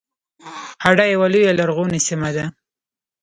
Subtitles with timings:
[0.83, 2.45] هډه یوه لویه لرغونې سیمه ده